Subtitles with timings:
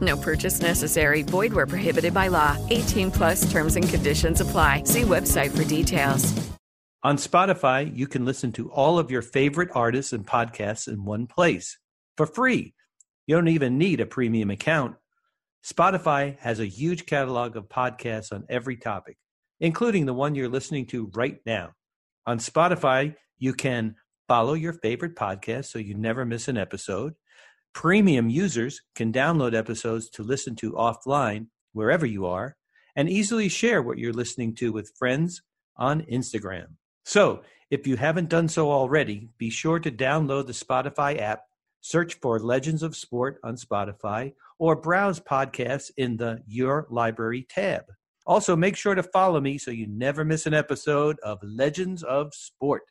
[0.00, 1.22] No purchase necessary.
[1.22, 2.56] Void where prohibited by law.
[2.68, 4.82] 18 plus terms and conditions apply.
[4.84, 6.32] See website for details.
[7.04, 11.26] On Spotify, you can listen to all of your favorite artists and podcasts in one
[11.26, 11.78] place
[12.16, 12.74] for free.
[13.26, 14.96] You don't even need a premium account.
[15.64, 19.16] Spotify has a huge catalog of podcasts on every topic,
[19.60, 21.72] including the one you're listening to right now.
[22.26, 23.94] On Spotify, you can
[24.26, 27.14] follow your favorite podcast so you never miss an episode.
[27.78, 32.56] Premium users can download episodes to listen to offline wherever you are
[32.96, 35.42] and easily share what you're listening to with friends
[35.76, 36.66] on Instagram.
[37.04, 41.42] So, if you haven't done so already, be sure to download the Spotify app,
[41.80, 47.84] search for Legends of Sport on Spotify, or browse podcasts in the Your Library tab.
[48.26, 52.34] Also, make sure to follow me so you never miss an episode of Legends of
[52.34, 52.82] Sport.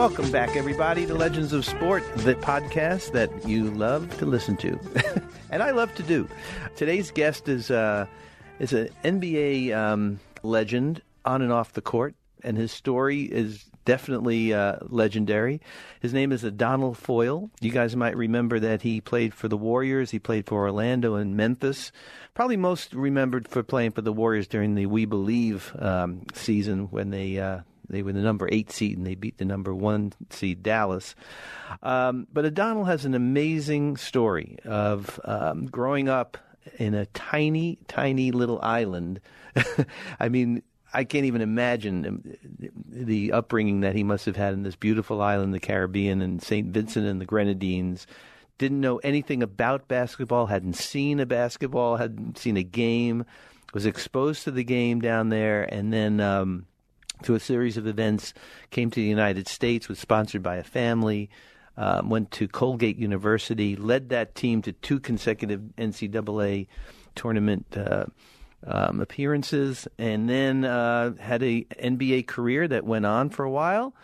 [0.00, 4.80] Welcome back, everybody, to Legends of Sport, the podcast that you love to listen to,
[5.50, 6.26] and I love to do.
[6.74, 8.06] Today's guest is uh,
[8.60, 14.54] is an NBA um, legend on and off the court, and his story is definitely
[14.54, 15.60] uh, legendary.
[16.00, 17.50] His name is Adonal Foyle.
[17.60, 20.12] You guys might remember that he played for the Warriors.
[20.12, 21.92] He played for Orlando and Memphis.
[22.32, 27.10] Probably most remembered for playing for the Warriors during the We Believe um, season when
[27.10, 27.60] they uh,
[27.90, 31.14] they were the number eight seed and they beat the number one seed Dallas.
[31.82, 36.38] Um, but Adonal has an amazing story of um, growing up
[36.78, 39.20] in a tiny, tiny little island.
[40.20, 40.62] I mean,
[40.92, 42.36] I can't even imagine
[42.88, 46.68] the upbringing that he must have had in this beautiful island, the Caribbean, and St.
[46.68, 48.06] Vincent and the Grenadines.
[48.58, 53.24] Didn't know anything about basketball, hadn't seen a basketball, hadn't seen a game,
[53.72, 56.66] was exposed to the game down there, and then um,
[57.22, 58.34] through a series of events,
[58.70, 61.30] came to the United States, was sponsored by a family,
[61.76, 66.66] uh, went to Colgate University, led that team to two consecutive NCAA
[67.14, 68.06] tournament uh,
[68.66, 73.94] um, appearances, and then uh, had a NBA career that went on for a while.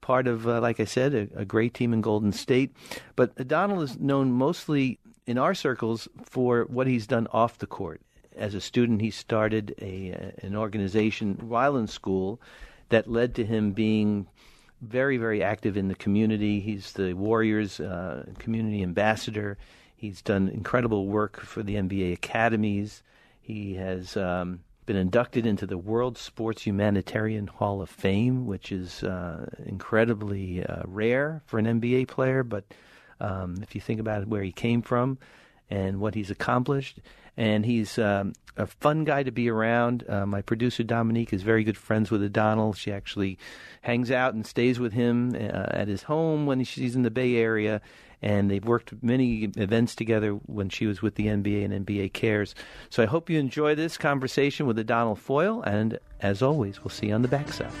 [0.00, 2.74] Part of, uh, like I said, a, a great team in Golden State.
[3.16, 8.00] But Adonal is known mostly in our circles for what he's done off the court
[8.36, 12.40] as a student, he started a an organization while in school
[12.88, 14.26] that led to him being
[14.80, 16.60] very, very active in the community.
[16.60, 19.58] He's the Warriors uh, community ambassador.
[19.96, 23.02] He's done incredible work for the NBA academies.
[23.42, 29.02] He has um, been inducted into the World Sports Humanitarian Hall of Fame, which is
[29.02, 32.42] uh, incredibly uh, rare for an NBA player.
[32.42, 32.64] But
[33.20, 35.18] um, if you think about where he came from
[35.68, 37.00] and what he's accomplished,
[37.36, 40.04] and he's um, a fun guy to be around.
[40.08, 42.72] Uh, my producer Dominique is very good friends with Adonal.
[42.72, 43.38] She actually
[43.82, 47.36] hangs out and stays with him uh, at his home when she's in the Bay
[47.36, 47.80] Area.
[48.22, 52.54] And they've worked many events together when she was with the NBA and NBA Cares.
[52.90, 55.62] So I hope you enjoy this conversation with Adonal Foyle.
[55.62, 57.72] And as always, we'll see you on the backside.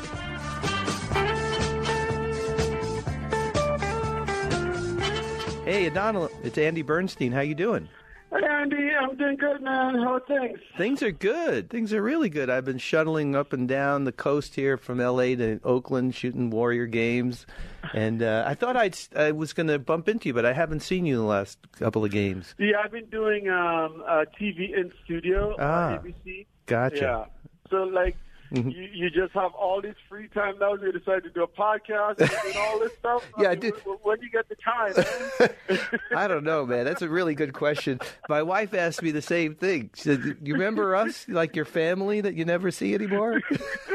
[5.66, 7.32] Hey, Adonal, it's Andy Bernstein.
[7.32, 7.88] How you doing?
[8.30, 9.96] Hey, Andy, I'm doing good, man.
[9.96, 10.60] How are things?
[10.78, 11.68] Things are good.
[11.68, 12.48] Things are really good.
[12.48, 15.34] I've been shuttling up and down the coast here from L.A.
[15.34, 17.44] to Oakland, shooting Warrior games,
[17.92, 20.80] and uh, I thought I'd I was going to bump into you, but I haven't
[20.80, 22.54] seen you in the last couple of games.
[22.58, 26.46] Yeah, I've been doing um, uh, TV in studio ah, on ABC.
[26.66, 26.96] Gotcha.
[26.96, 27.24] Yeah.
[27.68, 28.16] So like
[28.52, 28.70] Mm-hmm.
[28.70, 30.74] you, you just have all this free time now.
[30.74, 33.24] You decide to do a podcast and, all this stuff.
[33.38, 33.74] Yeah, I mean, did.
[34.02, 35.88] When do you get the time?
[36.16, 36.84] I don't know, man.
[36.84, 38.00] That's a really good question.
[38.28, 39.90] My wife asked me the same thing.
[39.94, 43.40] She said, "You remember us, like your family that you never see anymore?"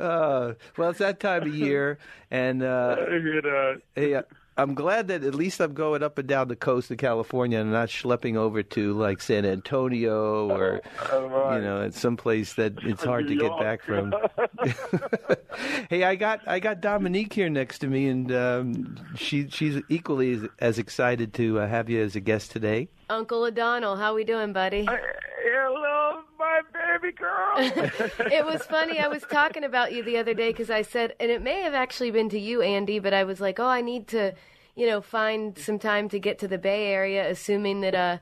[0.00, 1.98] uh, well, it's that time of year,
[2.30, 4.22] and uh, you know, hey, uh,
[4.60, 7.72] I'm glad that at least I'm going up and down the coast of California and
[7.72, 11.56] not schlepping over to like San Antonio or Oh, right.
[11.56, 14.12] you know, some place that it's hard to get back from.
[15.88, 20.32] hey, I got I got Dominique here next to me, and um, she she's equally
[20.34, 22.88] as, as excited to uh, have you as a guest today.
[23.08, 24.86] Uncle Adonal, how we doing, buddy?
[25.42, 27.54] Hello, my baby girl.
[28.32, 28.98] it was funny.
[28.98, 31.74] I was talking about you the other day because I said, and it may have
[31.74, 34.34] actually been to you, Andy, but I was like, oh, I need to,
[34.74, 38.18] you know, find some time to get to the Bay Area, assuming that uh,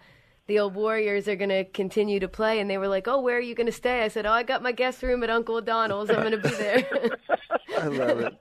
[0.47, 2.61] the old Warriors are going to continue to play.
[2.61, 4.03] And they were like, oh, where are you going to stay?
[4.03, 6.11] I said, oh, I got my guest room at Uncle Adonal's.
[6.11, 6.87] I'm going to be there.
[7.79, 8.35] I love it.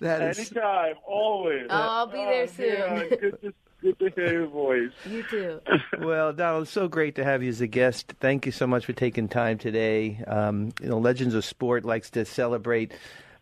[0.00, 1.66] That is Anytime, always.
[1.70, 2.66] Oh, I'll be there soon.
[2.66, 3.54] Yeah, good to
[3.92, 4.90] good to hear your voice.
[5.08, 5.60] you too.
[5.98, 8.14] Well, Adonal, it's so great to have you as a guest.
[8.20, 10.22] Thank you so much for taking time today.
[10.26, 12.92] Um, you know, Legends of Sport likes to celebrate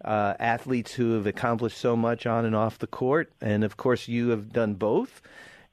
[0.05, 4.09] uh, athletes who have accomplished so much on and off the court, and of course,
[4.09, 5.23] you have done both.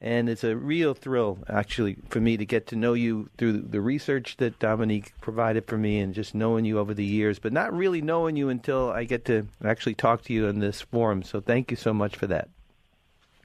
[0.00, 3.80] And it's a real thrill, actually, for me to get to know you through the
[3.80, 7.72] research that Dominique provided for me and just knowing you over the years, but not
[7.72, 11.22] really knowing you until I get to actually talk to you in this forum.
[11.22, 12.48] So thank you so much for that.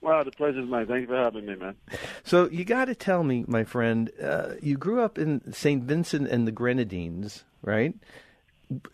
[0.01, 0.85] Wow, the pleasure's mine.
[0.87, 1.75] Thank you for having me, man.
[2.23, 5.83] So you got to tell me, my friend, uh, you grew up in St.
[5.83, 7.95] Vincent and the Grenadines, right?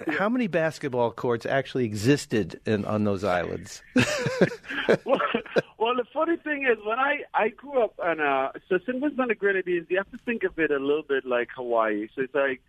[0.07, 3.81] How many basketball courts actually existed in, on those islands?
[5.03, 5.19] well,
[5.79, 8.99] well, the funny thing is, when I I grew up on uh, so St.
[8.99, 12.07] Vincent and the Grenadines, you have to think of it a little bit like Hawaii.
[12.15, 12.61] So it's like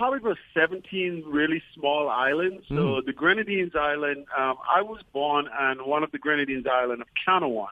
[0.00, 2.64] probably about 17 really small islands.
[2.70, 7.08] So the Grenadines Island, um, I was born on one of the Grenadines Island of
[7.22, 7.68] Canouan.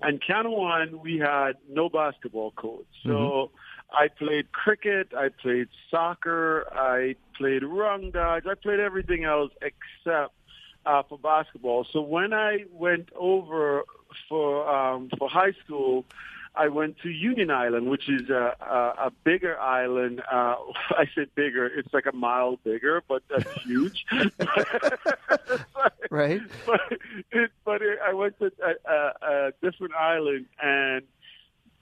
[0.00, 2.86] And Canouan, we had no basketball courts.
[3.04, 3.50] So
[3.90, 10.34] I played cricket, I played soccer, I played rung dodge, I played everything else except
[10.86, 11.84] uh, for basketball.
[11.92, 13.82] So when I went over
[14.28, 16.04] for um, for high school,
[16.56, 20.20] I went to Union Island, which is a, a, a bigger island.
[20.20, 20.54] Uh,
[20.90, 24.06] I say bigger; it's like a mile bigger, but that's huge.
[26.10, 26.40] right?
[26.66, 26.80] but
[27.32, 31.02] it, but it, I went to a, a, a different island, and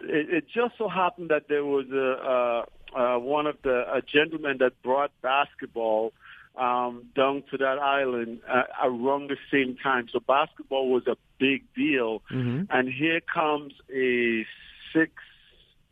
[0.00, 2.65] it, it just so happened that there was a,
[2.97, 6.12] a, a one of the a gentleman that brought basketball
[6.56, 10.09] um, down to that island uh, around the same time.
[10.12, 12.23] So basketball was a big deal,
[12.71, 14.47] and here comes a
[14.93, 15.12] six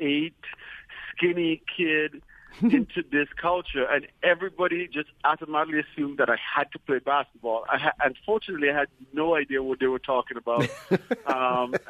[0.00, 0.34] eight
[1.16, 2.22] skinny kid
[2.62, 7.64] into this culture, and everybody just automatically assumed that I had to play basketball.
[7.72, 10.62] I ha- unfortunately, I had no idea what they were talking about.
[11.26, 11.74] um,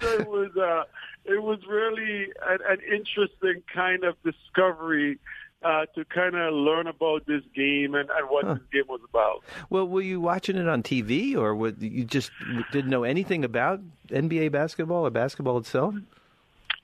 [0.00, 0.84] so it was uh,
[1.24, 5.18] it was really an, an interesting kind of discovery.
[5.66, 9.42] Uh, to kind of learn about this game and, and what this game was about.
[9.68, 12.30] Well, were you watching it on TV, or would you just
[12.70, 15.92] didn't know anything about NBA basketball or basketball itself?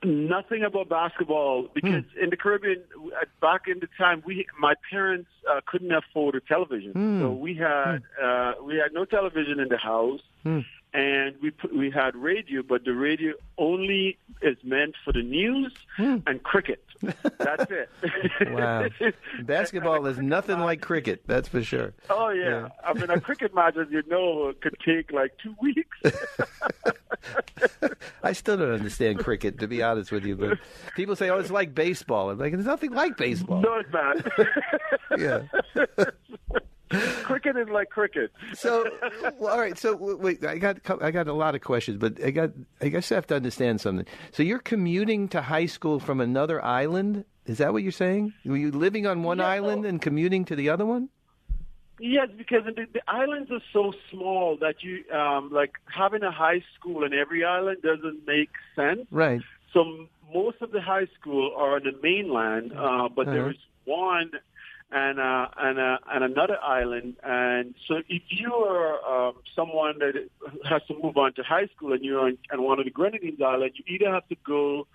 [0.02, 2.82] Nothing about basketball because in the Caribbean,
[3.40, 8.02] back in the time, we my parents uh, couldn't afford a television, so we had
[8.20, 10.22] uh, we had no television in the house,
[10.94, 15.72] and we put, we had radio, but the radio only is meant for the news
[15.96, 16.18] hmm.
[16.26, 16.84] and cricket.
[17.38, 17.88] That's it.
[18.52, 18.86] Wow.
[19.42, 21.94] Basketball is nothing like cricket, that's for sure.
[22.10, 22.44] Oh yeah.
[22.44, 22.68] Yeah.
[22.84, 25.96] I mean a cricket match, as you know, could take like two weeks.
[28.22, 30.36] I still don't understand cricket, to be honest with you.
[30.36, 30.58] But
[30.96, 34.16] people say, "Oh, it's like baseball." I'm like, "It's nothing like baseball." no, it's not.
[35.18, 35.42] Yeah.
[37.42, 38.30] Cricket is like cricket.
[38.54, 38.88] So,
[39.38, 39.76] well, all right.
[39.78, 43.10] So, wait, I got I got a lot of questions, but I got I guess
[43.12, 44.06] I have to understand something.
[44.32, 47.24] So, you're commuting to high school from another island.
[47.46, 48.32] Is that what you're saying?
[48.44, 49.48] Were you living on one Yeah.
[49.48, 51.08] island and commuting to the other one?
[51.98, 56.62] Yes, because the, the islands are so small that you um, like having a high
[56.74, 59.06] school in every island doesn't make sense.
[59.10, 59.40] Right.
[59.72, 63.50] So most of the high school are on the mainland, uh, but there Uh-huh.
[63.50, 64.30] is one
[64.92, 67.16] and uh, and uh, and another island.
[67.22, 70.28] And so if you are um, someone that
[70.68, 73.40] has to move on to high school and you're on, on one of the Grenadines
[73.40, 74.86] Islands, you either have to go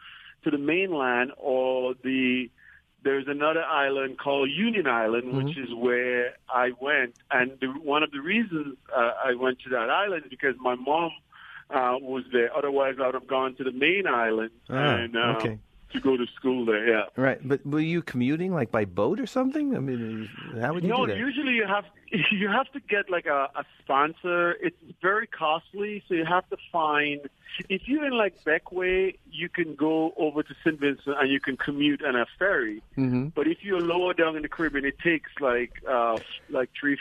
[0.43, 2.49] to the mainland or the
[3.03, 7.15] there's another island called Union Island, which is where I went.
[7.31, 10.75] And the, one of the reasons uh, I went to that island is because my
[10.75, 11.11] mom
[11.69, 12.55] uh, was there.
[12.55, 14.51] Otherwise, I would have gone to the main island.
[14.69, 15.59] Ah, and um, okay.
[15.93, 16.85] To go to school there.
[16.87, 17.03] Yeah.
[17.15, 19.75] Right, but were you commuting like by boat or something?
[19.75, 20.29] I mean,
[20.59, 21.17] how would you no, do that?
[21.17, 21.85] usually you have
[22.31, 24.51] you have to get like a, a sponsor.
[24.61, 27.21] It's very costly, so you have to find.
[27.69, 30.79] If you're in like Bequia, you can go over to St.
[30.79, 32.81] Vincent and you can commute on a ferry.
[32.97, 33.33] Mhm.
[33.33, 36.17] But if you're lower down in the Caribbean, it takes like uh
[36.49, 36.97] like three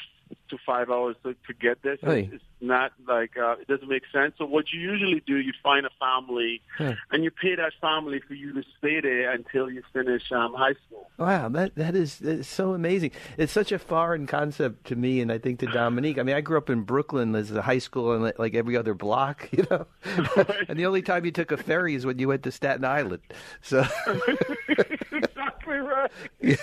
[0.50, 1.96] to five hours to, to get there.
[2.00, 2.28] So Hey.
[2.32, 4.34] it's not like uh, it doesn't make sense.
[4.38, 6.94] So what you usually do, you find a family Huh.
[7.12, 10.74] and you pay that family for you to stay there until you finish um, high
[10.86, 11.08] school.
[11.16, 13.12] Wow, that that is that's so amazing.
[13.38, 16.18] It's such a foreign concept to me, and I think to Dominique.
[16.18, 18.94] I mean, I grew up in Brooklyn as a high school, and like every other
[18.94, 19.86] block, you know.
[20.68, 23.22] and the only time you took a ferry is when you went to Staten Island.
[23.62, 23.84] So,
[25.12, 26.10] exactly right.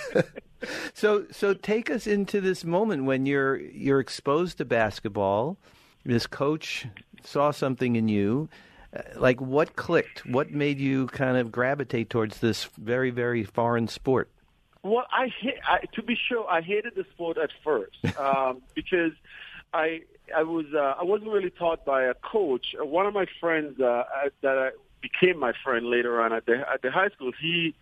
[0.94, 5.56] so so take us into this moment when you're you're exposed to basketball.
[6.04, 6.86] This coach
[7.22, 8.48] saw something in you.
[8.94, 10.26] Uh, Like what clicked?
[10.26, 14.28] What made you kind of gravitate towards this very very foreign sport?
[14.82, 15.32] Well, I,
[15.66, 19.12] I to be sure, I hated the sport at first um, because
[19.72, 20.02] I
[20.36, 22.74] I was uh, I wasn't really taught by a coach.
[22.78, 24.70] One of my friends uh, I- that I
[25.04, 27.32] became my friend later on at the at the high school.
[27.40, 27.74] He,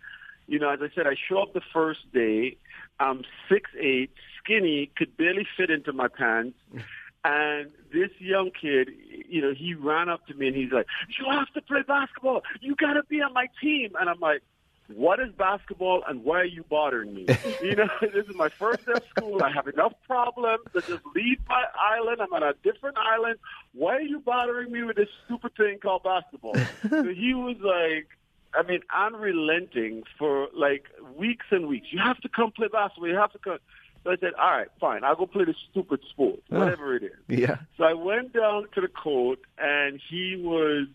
[0.47, 2.57] you know, as I said, I show up the first day.
[2.99, 6.57] I'm six eight, skinny, could barely fit into my pants.
[7.25, 8.89] And this young kid,
[9.29, 10.87] you know, he ran up to me and he's like,
[11.17, 12.41] "You have to play basketball.
[12.59, 14.41] You got to be on my team." And I'm like,
[14.87, 17.25] "What is basketball and why are you bothering me?"
[17.61, 19.41] you know, this is my first day of school.
[19.43, 22.21] I have enough problems to just leave my island.
[22.21, 23.39] I'm on a different island.
[23.73, 26.55] Why are you bothering me with this stupid thing called basketball?
[26.89, 28.07] so he was like,
[28.53, 30.85] I mean, unrelenting for like
[31.15, 31.87] weeks and weeks.
[31.91, 33.09] You have to come play basketball.
[33.09, 33.59] You have to come.
[34.03, 35.03] So I said, all right, fine.
[35.03, 37.11] I'll go play this stupid sport, whatever it is.
[37.29, 37.57] Yeah.
[37.77, 40.87] So I went down to the court, and he was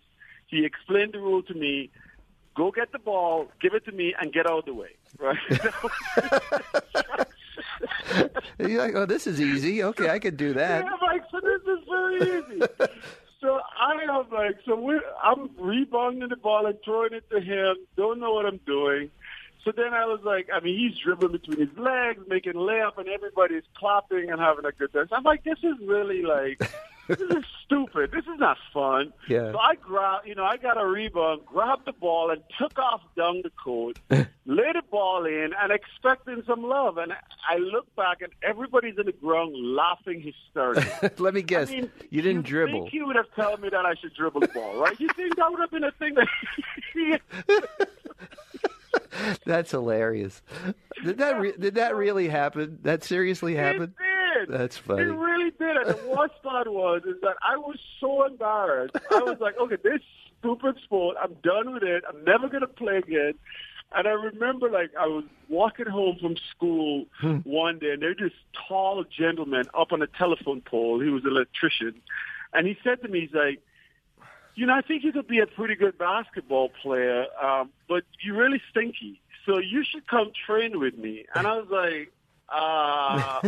[0.47, 1.91] he explained the rule to me.
[2.59, 4.91] Go get the ball, give it to me, and get out of the way.
[5.17, 5.39] Right?
[8.59, 9.85] You're like, oh, this is easy.
[9.85, 10.85] Okay, I could do that.
[10.85, 12.61] Yeah, like, so this is very easy.
[13.41, 17.77] so I am like, so we're, I'm rebounding the ball and throwing it to him.
[17.97, 19.13] Don't know what I'm doing.
[19.65, 23.09] So then I was like, I mean, he's dribbling between his legs, making layup, and
[23.09, 25.07] everybody's clapping and having a good time.
[25.09, 26.61] So I'm like, this is really like,
[27.09, 28.11] this is stupid.
[28.13, 29.13] This is not fun.
[29.29, 29.53] Yeah.
[29.53, 33.01] So I grab, you know, I got a rebound, grabbed the ball, and took off
[33.17, 36.99] down the court, laid the ball in, and expecting some love.
[36.99, 41.11] And I look back, and everybody's in the ground laughing hysterically.
[41.19, 41.71] Let me guess.
[41.71, 42.81] I mean, you didn't you dribble.
[42.83, 44.99] think he would have told me that I should dribble the ball, right?
[45.01, 46.29] You think that would have been a thing that
[49.45, 50.43] That's hilarious.
[51.05, 52.79] Did that re- did that really happen?
[52.83, 53.95] That seriously happened?
[53.99, 54.08] It
[54.49, 54.59] did.
[54.59, 55.03] That's funny.
[55.03, 55.77] It really did.
[55.77, 58.97] And the worst part was is that I was so embarrassed.
[59.11, 60.01] I was like, okay, this
[60.39, 62.05] stupid sport, I'm done with it.
[62.09, 63.35] I'm never going to play again.
[63.91, 67.07] And I remember, like, I was walking home from school
[67.45, 68.33] one day, and there's this
[68.69, 71.01] tall gentleman up on a telephone pole.
[71.01, 71.95] He was an electrician.
[72.53, 73.63] And he said to me, he's like,
[74.57, 78.37] you know, I think you could be a pretty good basketball player, um, but you're
[78.37, 79.21] really stinky.
[79.47, 81.25] So you should come train with me.
[81.35, 82.13] And I was like,
[82.53, 83.41] uh,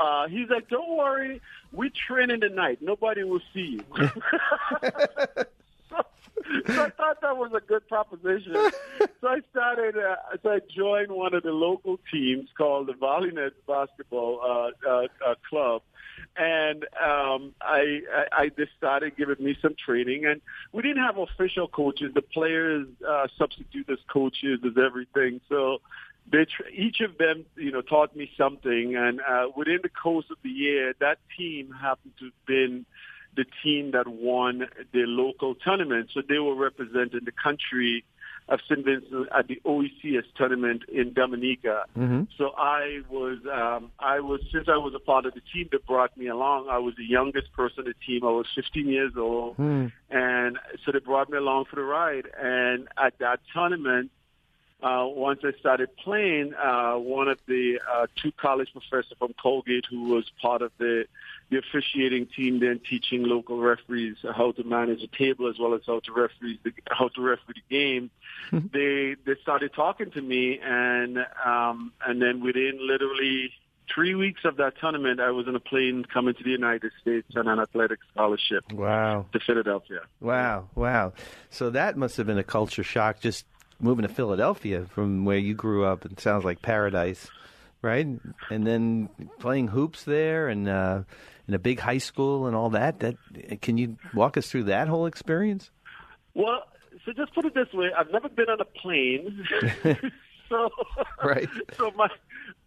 [0.00, 1.40] uh, he's like, don't worry,
[1.72, 2.78] we train in the night.
[2.80, 3.84] Nobody will see you.
[3.98, 4.10] so,
[6.66, 8.54] so I thought that was a good proposition.
[9.20, 13.52] So I started, uh, so I joined one of the local teams called the Valleynet
[13.66, 15.82] Basketball uh, uh, uh, Club
[16.38, 20.24] and um, I, I, I just started giving me some training.
[20.24, 20.40] And
[20.72, 22.12] we didn't have official coaches.
[22.14, 25.40] The players uh, substitute as coaches, as everything.
[25.48, 25.78] So
[26.30, 28.96] they tr- each of them, you know, taught me something.
[28.96, 32.86] And uh, within the course of the year, that team happened to have been
[33.36, 36.10] the team that won the local tournament.
[36.12, 38.04] So they were representing the country
[38.48, 38.84] of St.
[38.84, 41.84] Vincent at the OECS tournament in Dominica.
[41.96, 42.22] Mm-hmm.
[42.38, 45.86] So I was, um, I was since I was a part of the team that
[45.86, 46.68] brought me along.
[46.70, 48.24] I was the youngest person on the team.
[48.24, 49.86] I was 15 years old, Hmm.
[50.10, 52.26] and so they brought me along for the ride.
[52.40, 54.10] And at that tournament,
[54.82, 59.86] uh, once I started playing, uh, one of the uh, two college professors from Colgate,
[59.90, 61.06] who was part of the
[61.50, 65.80] the officiating team, then teaching local referees how to manage a table as well as
[65.86, 68.10] how to referee the, how to referee the game.
[68.72, 73.50] they they started talking to me, and um, and then within literally
[73.92, 77.26] three weeks of that tournament, I was on a plane coming to the United States
[77.34, 79.24] on an athletic scholarship Wow.
[79.32, 80.00] to Philadelphia.
[80.20, 80.68] Wow.
[80.74, 81.14] Wow.
[81.50, 83.46] So that must have been a culture shock just
[83.80, 86.04] moving to Philadelphia from where you grew up.
[86.04, 87.30] It sounds like paradise,
[87.82, 88.06] right?
[88.50, 89.08] And then
[89.38, 91.02] playing hoops there and uh,
[91.46, 93.00] in a big high school and all that.
[93.00, 93.16] That
[93.62, 95.70] can you walk us through that whole experience?
[96.34, 96.64] Well,
[97.04, 99.46] so just put it this way: I've never been on a plane.
[100.48, 100.70] so
[101.22, 101.48] Right.
[101.76, 102.08] So my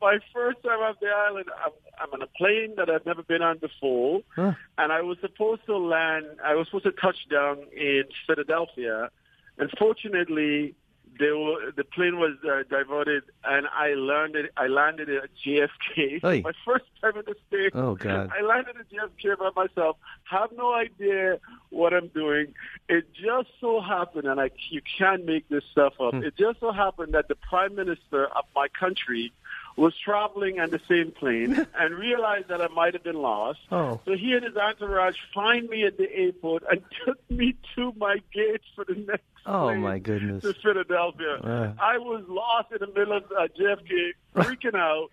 [0.01, 3.41] my first time on the island, I'm, I'm on a plane that I've never been
[3.41, 4.53] on before, Huh.
[4.77, 6.25] and I was supposed to land.
[6.43, 9.09] I was supposed to touch down in Philadelphia.
[9.57, 10.73] Unfortunately,
[11.19, 14.49] they were, the plane was uh, diverted, and I landed.
[14.57, 16.23] I landed at JFK.
[16.43, 17.71] My first time in the state.
[17.73, 18.31] Oh, God.
[18.37, 19.97] I landed at JFK by myself.
[20.23, 21.39] Have no idea
[21.69, 22.53] what I'm doing.
[22.87, 26.13] It just so happened, and I you can't make this stuff up.
[26.13, 26.23] Hmm.
[26.23, 29.31] It just so happened that the prime minister of my country
[29.77, 33.59] was traveling on the same plane and realized that I might have been lost.
[33.71, 33.99] Oh.
[34.05, 38.17] So he and his entourage find me at the airport and took me to my
[38.33, 40.43] gate for the next Oh, plane my goodness.
[40.43, 41.35] to Philadelphia.
[41.43, 41.73] Uh.
[41.81, 45.09] I was lost in the middle of uh, JFK, freaking out,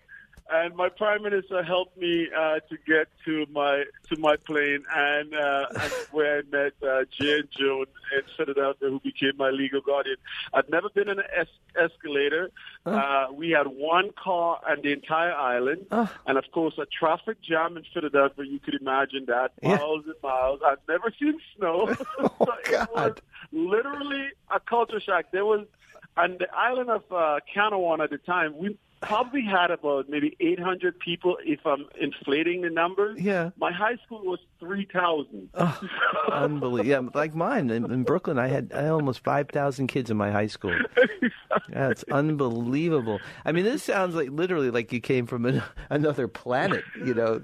[0.51, 5.33] and my prime minister helped me uh, to get to my to my plane, and,
[5.33, 10.17] uh, and where I met uh, Jane Joan in Philadelphia, who became my legal guardian.
[10.53, 12.49] I'd never been in an es- escalator.
[12.85, 17.77] Uh, we had one car on the entire island, and of course a traffic jam
[17.77, 18.45] in Philadelphia.
[18.45, 19.75] You could imagine that Yeah.
[19.77, 20.61] miles and miles.
[20.65, 21.95] I've never seen snow.
[22.19, 23.15] Oh, So it was
[23.51, 25.25] literally a culture shock.
[25.31, 25.65] There was
[26.17, 28.57] on the island of uh, Canouan at the time.
[28.57, 33.19] We probably had about maybe 800 people, if I'm inflating the numbers.
[33.19, 33.51] Yeah.
[33.57, 35.49] My high school was 3,000.
[36.31, 36.85] Unbelievable.
[36.85, 40.17] Yeah, like mine in, in Brooklyn, I had I had almost five thousand kids in
[40.17, 40.75] my high school.
[41.71, 43.19] Yeah, it's unbelievable.
[43.45, 46.83] I mean, this sounds like literally like you came from an, another planet.
[47.03, 47.41] You know,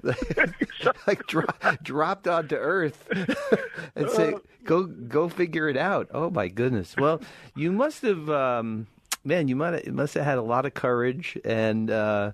[1.06, 1.44] like dro-
[1.82, 3.08] dropped onto Earth
[3.96, 4.34] and say,
[4.64, 6.96] "Go, go, figure it out." Oh my goodness.
[6.96, 7.20] Well,
[7.54, 8.86] you must have, um,
[9.26, 9.48] man.
[9.48, 11.90] You might have, must have had a lot of courage and.
[11.90, 12.32] Uh,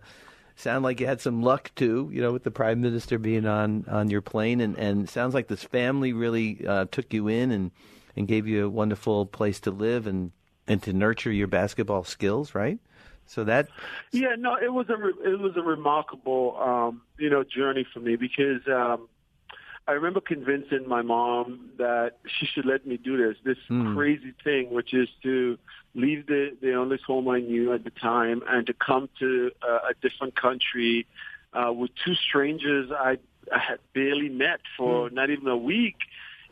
[0.55, 3.87] Sound like you had some luck too, you know, with the prime minister being on
[3.89, 7.71] on your plane, and and sounds like this family really uh, took you in and
[8.17, 10.31] and gave you a wonderful place to live and
[10.69, 12.79] and to nurture your basketball skills, right?
[13.27, 13.69] So that
[14.13, 18.01] Yeah, no, it was a re- it was a remarkable um, you know journey for
[18.01, 19.09] me because um,
[19.89, 23.95] I remember convincing my mom that she should let me do this this Hmm.
[23.95, 25.59] crazy thing, which is to
[25.95, 29.91] leave the the only home I knew at the time and to come to uh,
[29.91, 31.07] a different country
[31.53, 33.19] uh, with two strangers I,
[33.53, 35.97] I had barely met for not even a week.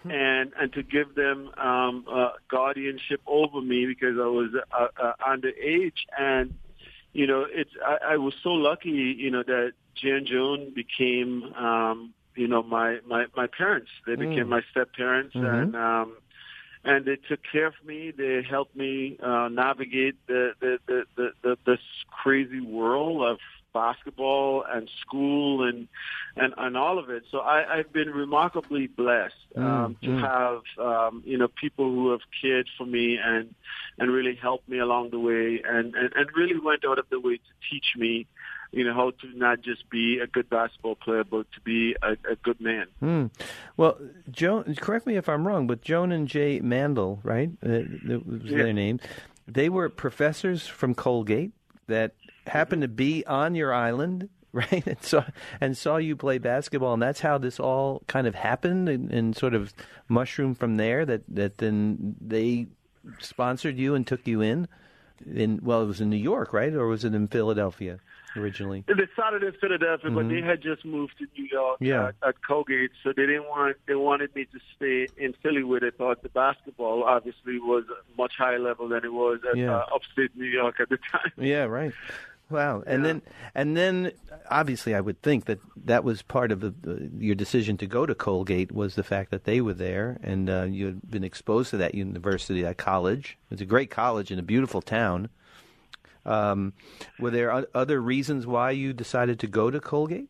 [0.08, 5.12] And and to give them um, uh, guardianship over me because I was uh, uh,
[5.28, 6.52] underage, and
[7.12, 12.14] you know, it's I, I was so lucky, you know, that Jan Joan became, um,
[12.34, 13.90] you know, my my my parents.
[14.06, 14.48] They became Mm.
[14.50, 15.62] my step parents, Mhm.
[15.62, 16.16] and um,
[16.84, 18.12] and they took care of me.
[18.16, 23.38] They helped me uh, navigate the the, the the the this crazy world of
[23.72, 25.88] basketball and school and
[26.36, 27.24] and and all of it.
[27.30, 30.20] So I, I've been remarkably blessed um, Mm, to mm.
[30.20, 33.54] have um, you know people who have cared for me and
[33.98, 37.20] and really helped me along the way and, and and really went out of the
[37.20, 38.26] way to teach me
[38.72, 42.12] you know how to not just be a good basketball player but to be a,
[42.30, 42.86] a good man.
[43.00, 43.26] Hmm.
[43.76, 43.98] Well,
[44.30, 47.50] Joan, correct me if I'm wrong, but Joan and Jay Mandle, right?
[47.62, 48.58] Uh, that was Yeah.
[48.64, 49.00] their name.
[49.48, 51.52] They were professors from Colgate
[51.88, 52.12] that
[52.46, 54.86] happened to be on your island, right?
[54.86, 55.24] And saw
[55.60, 59.36] and saw you play basketball, and that's how this all kind of happened and, and
[59.36, 59.72] sort of
[60.08, 61.04] mushroomed from there.
[61.04, 62.66] That that then they
[63.18, 64.68] sponsored you and took you in.
[65.26, 67.98] In well, it was in New York, right, or was it in Philadelphia
[68.36, 68.84] originally?
[68.86, 70.28] They started in Philadelphia, but Mhm.
[70.30, 72.08] they had just moved to New York Yeah.
[72.08, 75.80] at, at Colgate, so they didn't want they wanted me to stay in Philly where
[75.80, 77.84] they thought the basketball obviously was
[78.16, 79.76] much higher level than it was at Yeah.
[79.76, 81.32] uh, upstate New York at the time.
[81.36, 81.92] Yeah, right.
[82.50, 83.22] Wow, and then
[83.54, 84.10] and then
[84.50, 88.06] obviously I would think that that was part of the, the, your decision to go
[88.06, 91.70] to Colgate was the fact that they were there and uh, you had been exposed
[91.70, 93.38] to that university, that college.
[93.52, 95.28] It's a great college in a beautiful town.
[96.26, 96.72] Um,
[97.18, 100.28] were there other reasons why you decided to go to Colgate?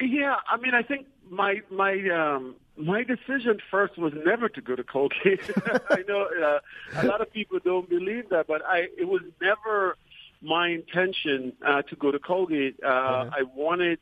[0.00, 4.74] Yeah, I mean, I think my my um, my decision first was never to go
[4.76, 5.40] to Colgate.
[5.90, 6.60] I know uh,
[6.94, 9.96] a lot of people don't believe that, but I it was never
[10.42, 12.76] my intention uh, to go to Colgate.
[12.82, 13.98] Uh, I wanted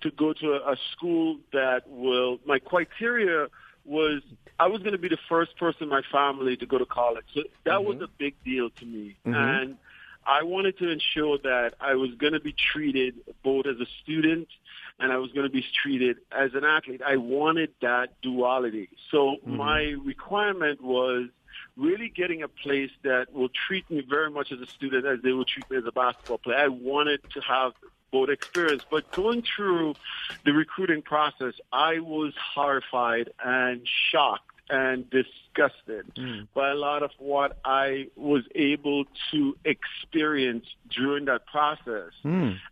[0.00, 2.38] to go to a, a school that will.
[2.46, 3.48] My criteria
[3.84, 4.22] was
[4.58, 7.24] I was going to be the first person in my family to go to college.
[7.34, 9.34] So that was a big deal to me, Mhm.
[9.34, 9.76] and
[10.24, 14.48] I wanted to ensure that I was going to be treated both as a student
[14.98, 17.02] and I was going to be treated as an athlete.
[17.04, 18.90] I wanted that duality.
[19.10, 19.56] So mm-hmm.
[19.56, 21.28] my requirement was
[21.76, 25.32] really getting a place that will treat me very much as a student as they
[25.32, 26.58] will treat me as a basketball player.
[26.58, 27.72] I wanted to have
[28.12, 28.84] both experience.
[28.88, 29.94] But going through
[30.44, 36.06] the recruiting process, I was horrified and shocked and disgusted
[36.54, 42.12] by a lot of what I was able to experience during that process.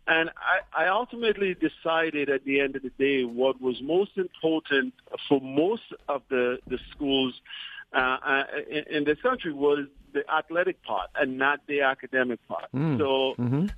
[0.07, 4.93] And I, I ultimately decided at the end of the day what was most important
[5.27, 7.39] for most of the, the schools
[7.93, 12.65] uh, uh, in, in this country was the athletic part and not the academic part.
[12.99, 13.33] So,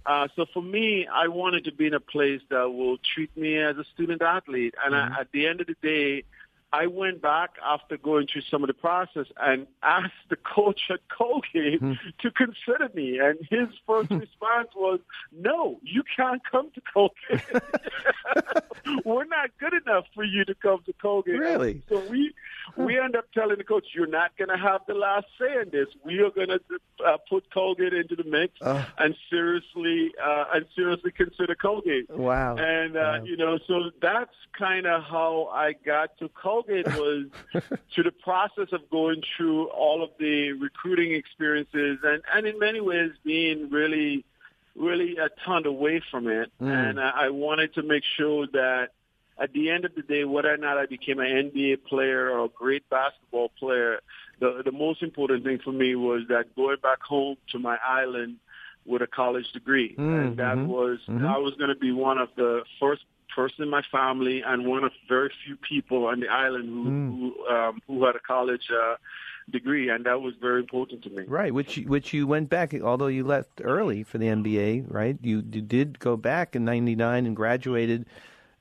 [0.05, 3.57] uh, so for me, I wanted to be in a place that will treat me
[3.57, 4.75] as a student athlete.
[4.83, 6.23] And I, at the end of the day,
[6.73, 11.01] I went back after going through some of the process and asked the coach at
[11.07, 11.93] Colgate hmm.
[12.19, 13.19] to consider me.
[13.19, 14.17] And his first hmm.
[14.17, 14.99] response was,
[15.31, 17.43] no, you can't come to Colgate.
[19.05, 21.37] We're not good enough for you to come to Colgate.
[21.37, 21.83] Really?
[21.87, 22.33] So we,
[22.77, 25.69] we end up telling the coach, you're not going to have the last say in
[25.69, 25.87] this.
[26.05, 26.59] We are going to
[27.05, 28.53] uh, put Colgate into the mix
[28.97, 32.09] and seriously, uh, and seriously consider Colgate.
[32.09, 32.55] Wow.
[32.57, 33.23] And, uh, Wow.
[33.23, 37.25] you know, so that's kind of how I got to Colgate was
[37.93, 42.79] through the process of going through all of the recruiting experiences and, and in many
[42.81, 44.25] ways being really,
[44.75, 46.51] really a ton away from it.
[46.59, 48.89] And I, I wanted to make sure that
[49.39, 52.45] at the end of the day, whether or not I became an NBA player or
[52.45, 53.99] a great basketball player,
[54.39, 58.37] the, the most important thing for me was that going back home to my island
[58.85, 59.95] with a college degree.
[59.97, 63.81] and that was, I was going to be one of the first person in my
[63.91, 68.15] family and one of very few people on the island who, who, um, who had
[68.15, 68.95] a college, uh,
[69.49, 69.89] degree.
[69.89, 71.23] And that was very important to me.
[71.27, 75.17] Right, which which you went back, although you left early for the NBA, right?
[75.21, 78.05] You, you did go back in '99 and graduated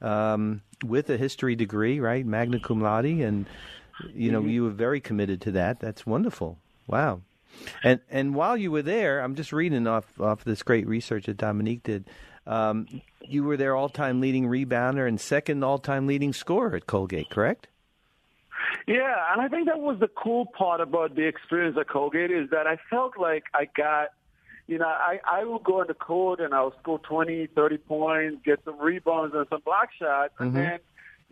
[0.03, 3.47] um, with a history degree, right, magna cum laude, and
[4.13, 5.81] you know you were very committed to that.
[5.81, 6.59] That's wonderful.
[6.87, 7.23] Wow.
[7.83, 11.37] And and while you were there, I'm just reading off off this great research that
[11.37, 12.05] Dominique did.
[12.47, 12.87] Um,
[13.21, 17.69] you were their all-time leading rebounder and second all-time leading scorer at Colgate, correct?
[18.89, 22.51] Yeah, and I think that was the cool part about the experience at Colgate is
[22.51, 24.09] that I felt like I got,
[24.73, 28.41] you know, I, I will go on the court and I'll score 20, 30 points,
[28.43, 30.57] get some rebounds and some block shots, and mm-hmm.
[30.57, 30.79] then,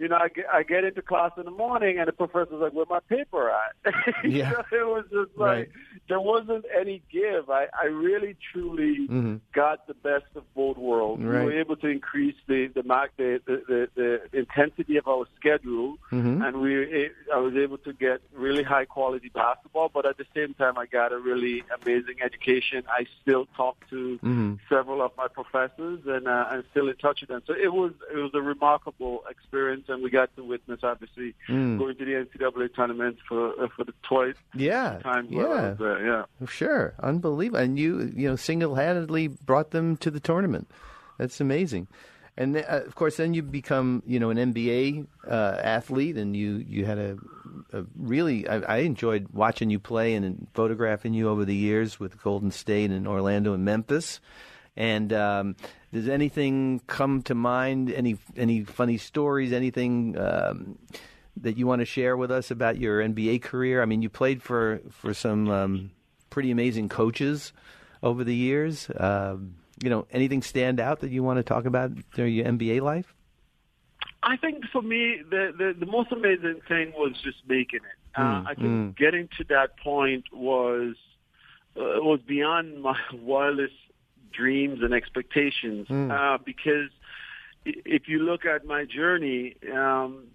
[0.00, 2.72] you know, I get, I get into class in the morning and the professor's like,
[2.72, 3.94] where my paper at?
[4.24, 4.52] Yeah.
[4.70, 5.68] so it was just like, Right.
[6.08, 7.50] there wasn't any give.
[7.50, 9.36] I, I really, truly mm-hmm.
[9.52, 11.20] got the best of both worlds.
[11.20, 15.26] We were able to increase the, the, mark, the, the, the, the intensity of our
[15.38, 16.42] schedule mm-hmm.
[16.42, 20.26] and we eh, I was able to get really high quality basketball, but at the
[20.34, 22.84] same time I got a really amazing education.
[22.88, 24.54] I still talk to mm-hmm.
[24.68, 27.42] several of my professors and uh, I'm still in touch with them.
[27.46, 31.96] So it was it was a remarkable experience, and we got to witness obviously going
[31.96, 35.74] to the NCAA tournament for uh, for the twice Yeah, times yeah.
[35.79, 36.07] there.
[36.07, 36.46] Yeah.
[36.48, 37.59] Sure, unbelievable.
[37.61, 40.70] And you, you know, single-handedly brought them to the tournament.
[41.18, 41.88] That's amazing.
[42.37, 46.64] And uh, of course, then you become, you know, an NBA uh, athlete, and you
[46.66, 47.18] you had a,
[47.72, 48.48] a really.
[48.48, 52.50] I, I enjoyed watching you play and, and photographing you over the years with Golden
[52.50, 54.20] State and Orlando and Memphis.
[54.76, 55.57] And um,
[55.92, 57.90] does anything come to mind?
[57.92, 59.53] Any any funny stories?
[59.53, 60.18] Anything?
[60.18, 60.79] Um,
[61.37, 63.83] that you want to share with us about your NBA career?
[63.83, 65.90] I mean, you played for for some um,
[66.29, 67.53] pretty amazing coaches
[68.03, 68.90] over the years.
[68.96, 72.83] Um, you know, anything stand out that you want to talk about during your NBA
[72.83, 73.14] life?
[74.22, 78.20] I think for me, the, the, the most amazing thing was just making it.
[78.20, 80.96] Uh, I think getting to that point was
[81.76, 83.74] uh, was beyond my wildest
[84.32, 85.88] dreams and expectations.
[86.10, 86.90] Uh, because
[87.64, 90.28] if you look at my journey, um,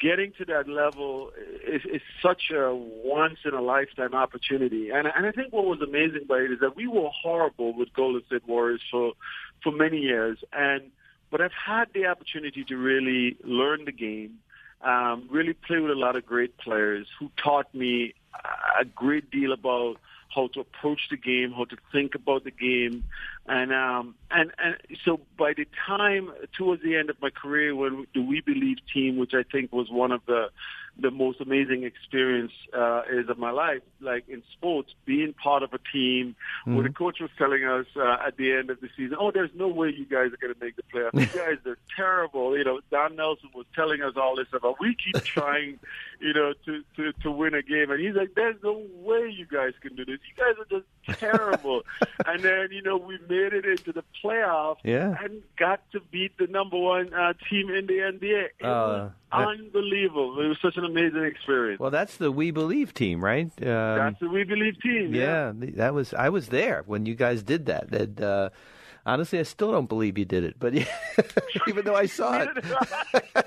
[0.00, 1.30] getting to that level
[1.66, 4.90] is, is such a once in a lifetime opportunity.
[4.90, 7.92] And, and I think what was amazing about it is that we were horrible with
[7.92, 9.12] Golden State Warriors for
[9.62, 10.90] for many years, and
[11.30, 14.38] but I've had the opportunity to really learn the game,
[14.82, 18.14] um, really play with a lot of great players who taught me
[18.78, 19.96] a great deal about
[20.34, 23.04] how to approach the game, how to think about the game,
[23.46, 28.06] and um, and and so by the time towards the end of my career, when
[28.14, 30.48] the We Believe team, which I think was one of the
[30.96, 35.72] the most amazing experience uh, is of my life, like in sports, being part of
[35.72, 39.16] a team where the coach was telling us uh, at the end of the season,
[39.18, 41.20] "Oh, there's no way you guys are going to make the playoffs.
[41.20, 44.94] You guys are terrible." You know, Don Nelson was telling us all this about we
[44.94, 45.78] keep trying,
[46.20, 49.46] you know, to to to win a game, and he's like, "There's no way you
[49.46, 50.18] guys can do this.
[50.28, 51.82] You guys are just terrible."
[52.26, 55.14] and then you know we made it into the playoffs Yeah.
[55.22, 58.44] and got to beat the number one uh, team in the NBA.
[58.60, 60.40] It Uh, was that- unbelievable.
[60.40, 61.80] It was such an amazing experience.
[61.80, 63.46] Well, that's the We Believe team, right?
[63.60, 65.14] Um, That's the We Believe team.
[65.14, 66.14] yeah, th- that was.
[66.14, 67.92] I was there when you guys did that.
[67.94, 68.50] And uh,
[69.04, 70.74] honestly, I still don't believe you did it, but
[71.68, 72.48] even though I saw it.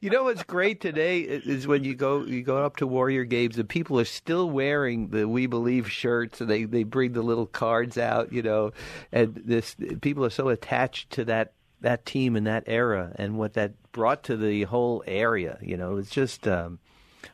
[0.00, 3.58] You know what's great today is when you go you go up to Warrior Games
[3.58, 7.46] and people are still wearing the We Believe shirts and they they bring the little
[7.46, 8.72] cards out, you know,
[9.12, 13.54] and this people are so attached to that that team in that era and what
[13.54, 15.58] that brought to the whole area.
[15.62, 16.78] You know, it's just um,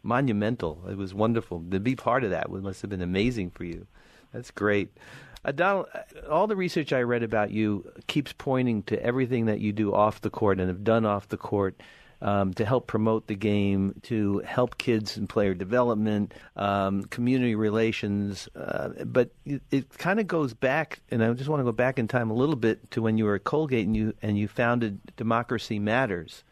[0.02, 0.82] monumental.
[0.88, 2.50] It was wonderful to be part of that.
[2.50, 3.86] Must have been amazing for you.
[4.32, 4.96] That's great.
[5.44, 5.88] Uh, Adonal,
[6.28, 10.20] all the research I read about you keeps pointing to everything that you do off
[10.20, 11.80] the court and have done off the court
[12.22, 18.48] um, to help promote the game, to help kids in player development, um, community relations.
[18.56, 21.98] Uh, but it, it kind of goes back, and I just want to go back
[21.98, 24.48] in time a little bit to when you were at Colgate and you and you
[24.48, 26.42] founded Democracy Matters,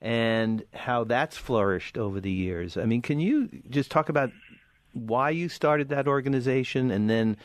[0.00, 2.76] and how that's flourished over the years.
[2.76, 4.30] I mean, can you just talk about
[4.92, 7.36] why you started that organization and then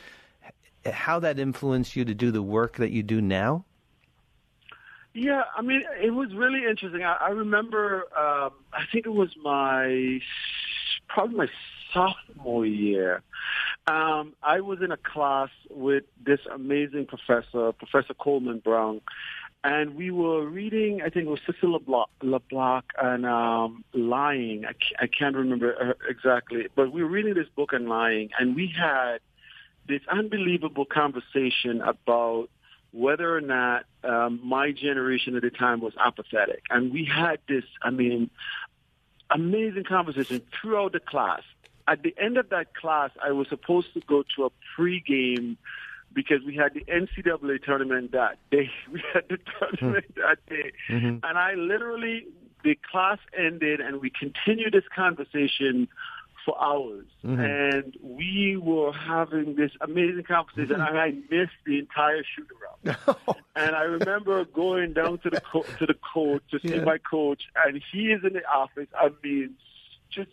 [0.86, 3.66] how that influenced you to do the work that you do now?
[5.14, 7.04] Yeah, I mean, it was really interesting.
[7.04, 10.20] I, I remember, um, I think it was my,
[11.08, 11.48] probably my
[11.94, 13.22] sophomore year.
[13.88, 19.02] Um, I was in a class with this amazing professor, Professor Coleman Brown,
[19.64, 21.82] and we were reading, I think it was Cecil
[22.22, 24.66] LeBlanc and um, Lying.
[24.66, 28.72] I, I can't remember exactly, but we were reading this book on lying, and we
[28.78, 29.18] had
[29.88, 32.50] this unbelievable conversation about
[32.92, 36.64] whether or not um, my generation at the time was apathetic.
[36.70, 38.30] And we had this, I mean,
[39.30, 41.42] amazing conversation throughout the class.
[41.88, 45.58] At the end of that class, I was supposed to go to a pregame
[46.14, 48.72] because we had the NCAA tournament that day.
[48.92, 50.22] We had the tournament mm.
[50.22, 50.72] that day.
[50.90, 51.20] Mm-hmm.
[51.24, 52.26] And I literally,
[52.64, 55.88] the class ended and we continued this conversation
[56.50, 57.06] for hours.
[57.24, 57.40] Mm-hmm.
[57.40, 60.96] And we were having this amazing conversation, mm-hmm.
[60.96, 62.48] and I missed the entire shoot
[62.86, 62.98] around.
[63.56, 66.84] and I remember going down to the co- to the coach to see yeah.
[66.84, 68.88] my coach, and he is in the office.
[68.96, 69.56] I mean,
[70.10, 70.32] just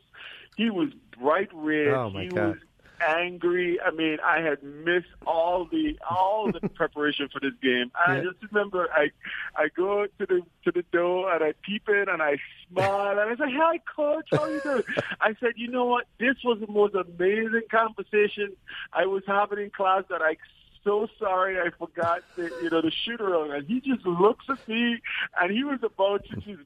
[0.57, 1.89] he was bright red.
[1.89, 2.49] Oh my he God.
[2.49, 2.57] was
[3.01, 3.79] angry.
[3.81, 7.91] I mean, I had missed all the all the preparation for this game.
[8.07, 8.31] And yeah.
[8.31, 9.11] I just remember I
[9.57, 12.39] I go to the to the door and I peep in and I
[12.71, 14.83] smile and I say, "Hi, coach, how you doing?"
[15.21, 16.07] I said, "You know what?
[16.19, 18.53] This was the most amazing conversation
[18.93, 20.37] I was having in class that I."
[20.85, 24.69] So sorry, I forgot the you know the shoot around, and he just looks at
[24.69, 25.01] me,
[25.41, 26.63] and he was about to just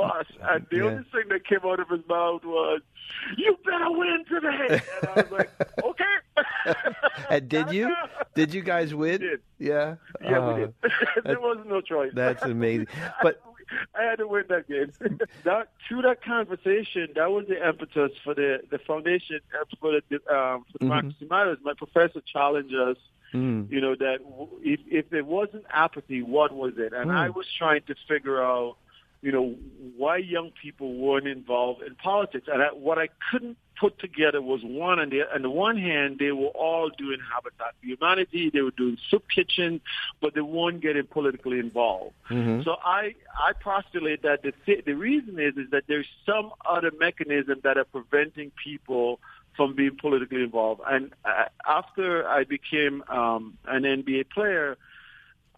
[0.00, 0.82] bus, and the yeah.
[0.84, 2.80] only thing that came out of his mouth was,
[3.36, 5.50] "You better win today." And I was like,
[5.84, 6.04] "Okay."
[7.30, 7.94] and did you?
[8.34, 9.20] Did you guys win?
[9.20, 9.40] We did.
[9.58, 9.96] Yeah.
[10.22, 10.74] Yeah, uh, we did.
[11.24, 12.12] there was no choice.
[12.14, 12.86] That's amazing.
[13.22, 13.42] But
[13.94, 14.92] I had to win that game.
[15.44, 20.16] that through that conversation, that was the impetus for the the foundation uh, for the
[20.34, 21.34] um, for Democracy mm-hmm.
[21.34, 21.58] Matters.
[21.62, 22.96] My professor challenged us.
[23.34, 23.70] Mm.
[23.70, 24.18] You know that
[24.62, 26.92] if if it wasn't apathy, what was it?
[26.94, 27.14] And mm.
[27.16, 28.76] I was trying to figure out
[29.20, 29.56] you know,
[29.96, 32.46] why young people weren't involved in politics.
[32.52, 36.18] And I, what I couldn't put together was one, on the, on the one hand,
[36.18, 39.80] they were all doing Habitat for Humanity, they were doing soup kitchen,
[40.20, 42.14] but they weren't getting politically involved.
[42.30, 42.62] Mm-hmm.
[42.62, 44.52] So I, I postulate that the,
[44.84, 49.20] the reason is, is that there's some other mechanism that are preventing people
[49.56, 50.80] from being politically involved.
[50.88, 54.76] And uh, after I became um, an NBA player,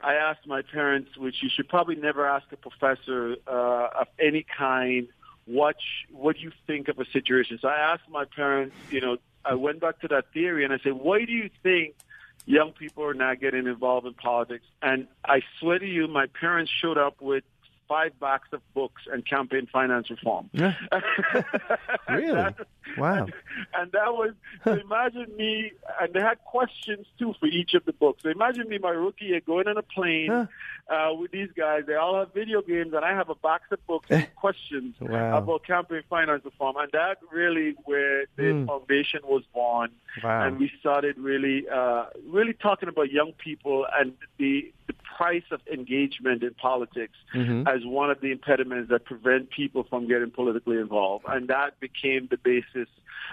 [0.02, 4.44] I asked my parents, which you should probably never ask a professor uh, of any
[4.56, 5.08] kind,
[5.46, 5.76] what
[6.10, 7.58] what do you think of a situation.
[7.60, 10.78] So I asked my parents, you know, I went back to that theory and I
[10.78, 11.94] said, why do you think
[12.46, 14.64] young people are not getting involved in politics?
[14.82, 17.44] And I swear to you, my parents showed up with
[17.90, 20.48] five box of books and campaign finance reform.
[20.52, 20.74] Yeah.
[22.08, 22.34] really?
[22.34, 22.54] that,
[22.96, 23.24] wow.
[23.24, 23.32] And,
[23.74, 24.30] and that was,
[24.62, 28.22] so imagine me, and they had questions too for each of the books.
[28.22, 30.94] So imagine me, my rookie year, going on a plane huh.
[30.94, 31.82] uh, with these guys.
[31.88, 35.38] They all have video games, and I have a box of books with questions wow.
[35.38, 36.76] about campaign finance reform.
[36.78, 38.66] And that really where the mm.
[38.68, 39.90] foundation was born.
[40.22, 40.46] Wow.
[40.46, 45.60] And we started really, uh, really talking about young people and the the price of
[45.70, 47.68] engagement in politics mm-hmm.
[47.68, 51.26] as one of the impediments that prevent people from getting politically involved.
[51.28, 52.88] And that became the basis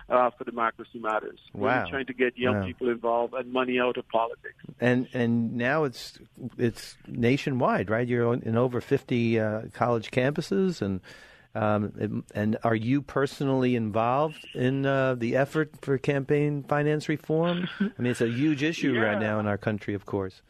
[0.09, 1.39] uh, for Democracy Matters.
[1.53, 1.77] Wow.
[1.77, 2.65] Really trying to get young wow.
[2.65, 4.57] people involved and money out of politics.
[4.81, 6.19] And and now it's
[6.57, 8.05] it's nationwide, right?
[8.05, 10.99] You're in over 50 uh, college campuses and
[11.55, 17.69] um, and are you personally involved in uh, the effort for campaign finance reform?
[17.79, 19.01] I mean, it's a huge issue yeah.
[19.01, 20.41] right now in our country, of course.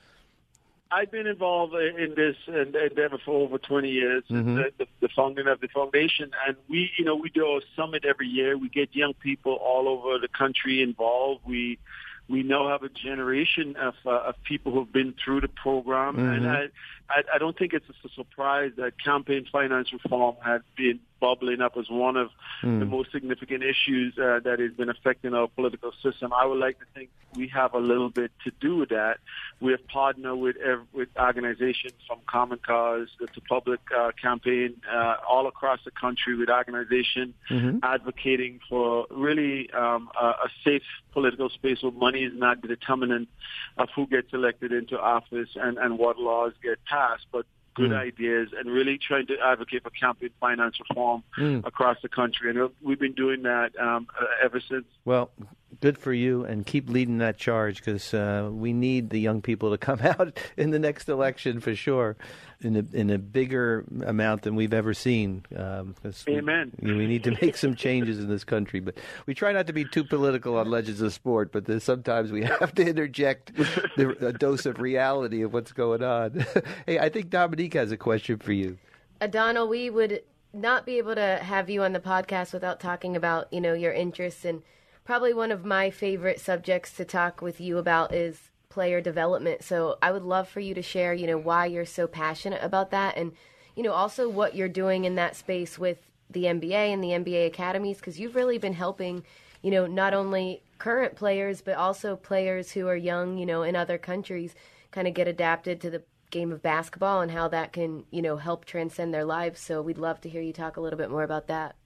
[0.91, 4.55] I've been involved in this endeavor for over 20 years, mm-hmm.
[4.55, 8.05] the, the, the, founding of the foundation, and we, you know, we do a summit
[8.05, 8.57] every year.
[8.57, 11.41] We get young people all over the country involved.
[11.45, 11.79] We
[12.29, 16.45] we now have a generation of uh, of people who've been through the program, mm-hmm.
[16.45, 16.63] and I,
[17.09, 21.77] I, I don't think it's a surprise that campaign finance reform has been bubbling up
[21.77, 22.29] as one of
[22.63, 22.79] mm.
[22.79, 26.33] the most significant issues uh, that has been affecting our political system.
[26.33, 29.17] I would like to think we have a little bit to do with that.
[29.59, 30.55] We have partnered with
[30.93, 36.49] with organizations from Common Cause to Public uh, Campaign uh, all across the country with
[36.49, 37.79] organizations mm-hmm.
[37.83, 43.27] advocating for really um, a, a safe political space where money is not the determinant
[43.77, 47.45] of who gets elected into office and, and what laws get passed, but
[47.77, 47.97] good mm.
[47.97, 51.65] ideas and really trying to advocate for campaign finance reform mm.
[51.65, 52.49] across the country.
[52.49, 54.07] And we've been doing that um,
[54.43, 54.85] ever since.
[55.05, 55.29] Well,
[55.81, 59.71] good for you, and keep leading that charge because uh, we need the young people
[59.71, 62.17] to come out in the next election for sure,
[62.61, 65.45] in a in a bigger amount than we've ever seen.
[65.55, 65.95] Um,
[66.27, 66.71] Amen.
[66.79, 69.73] We, we, need to make some changes in this country, but we try not to
[69.73, 71.51] be too political on Legends of Sport.
[71.51, 76.45] But sometimes we have to interject the, a dose of reality of what's going on.
[76.85, 78.77] hey, I think Dominique has a question for you.
[79.21, 80.21] Adonal, we would
[80.53, 83.93] not be able to have you on the podcast without talking about you know your
[83.93, 84.63] interests and
[85.07, 89.63] probably one of my favorite subjects to talk with you about is player development.
[89.63, 92.91] So I would love for you to share, you know, why you're so passionate about
[92.91, 93.31] that and,
[93.73, 97.47] you know, also what you're doing in that space with the NBA and the NBA
[97.47, 99.23] academies because you've really been helping,
[99.61, 103.77] you know, not only current players but also players who are young, you know, in
[103.77, 104.55] other countries
[104.91, 108.35] kind of get adapted to the game of basketball and how that can, you know,
[108.35, 109.61] help transcend their lives.
[109.61, 111.77] So we'd love to hear you talk a little bit more about that.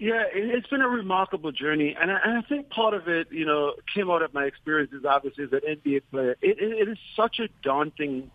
[0.00, 3.44] Yeah, it's been a remarkable journey, and I, and I think part of it, you
[3.44, 6.36] know, came out of my experiences, obviously, as an NBA player.
[6.40, 8.30] It, it, it is such a daunting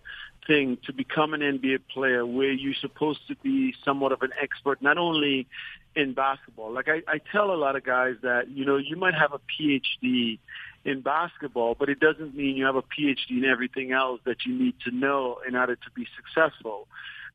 [0.45, 4.79] thing to become an NBA player where you're supposed to be somewhat of an expert,
[4.83, 5.47] not only
[5.95, 6.71] in basketball.
[6.71, 9.39] Like I, I tell a lot of guys that, you know, you might have a
[9.39, 10.37] PhD
[10.83, 14.53] in basketball, but it doesn't mean you have a PhD in everything else that you
[14.53, 16.87] need to know in order to be successful.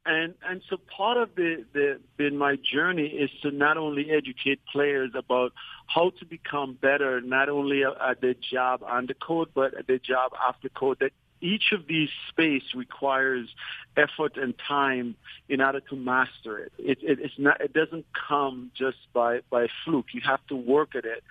[0.06, 4.60] And and so part of the, the in my journey is to not only educate
[4.72, 5.52] players about
[5.86, 9.98] how to become better, not only at their job on the court, but at their
[9.98, 11.00] job after court.
[11.00, 13.48] That each of these space requires
[13.96, 15.16] effort and time
[15.48, 16.72] in order to master it.
[16.78, 17.18] It, it.
[17.20, 17.60] it's not.
[17.60, 20.06] It doesn't come just by by fluke.
[20.14, 21.22] You have to work at it.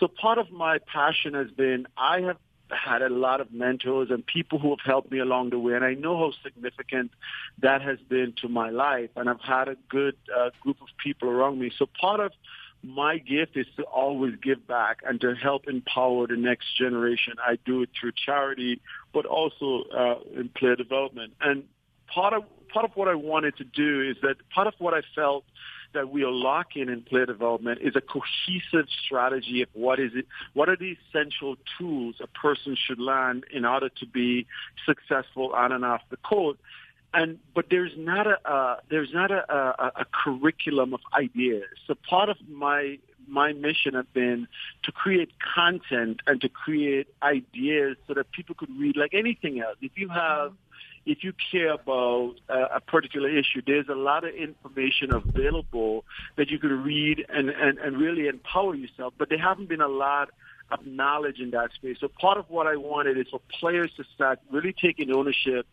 [0.00, 2.36] So part of my passion has been I have
[2.70, 5.84] had a lot of mentors and people who have helped me along the way, and
[5.84, 7.10] I know how significant
[7.60, 9.10] that has been to my life.
[9.16, 11.70] And I've had a good uh, group of people around me.
[11.78, 12.32] So part of
[12.82, 17.34] my gift is to always give back and to help empower the next generation.
[17.44, 18.80] I do it through charity,
[19.12, 21.32] but also uh, in player development.
[21.40, 21.64] And
[22.12, 25.00] part of part of what I wanted to do is that part of what I
[25.14, 25.44] felt
[25.94, 30.26] that we are lacking in player development is a cohesive strategy of what is it,
[30.52, 34.46] what are the essential tools a person should learn in order to be
[34.84, 36.58] successful on and off the court.
[37.14, 41.64] And but there's not a uh, there's not a, a, a curriculum of ideas.
[41.86, 44.46] So part of my my mission has been
[44.82, 49.76] to create content and to create ideas so that people could read like anything else.
[49.80, 50.52] If you have
[51.08, 56.04] if you care about a particular issue, there's a lot of information available
[56.36, 59.88] that you can read and, and, and really empower yourself, but there haven't been a
[59.88, 60.28] lot
[60.70, 61.96] of knowledge in that space.
[61.98, 65.66] So part of what I wanted is for players to start really taking ownership